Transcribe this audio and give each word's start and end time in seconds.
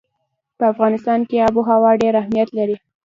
په 0.57 0.63
افغانستان 0.73 1.19
کې 1.29 1.43
آب 1.47 1.53
وهوا 1.57 1.91
ډېر 2.01 2.13
اهمیت 2.21 2.49
لري. 2.57 2.75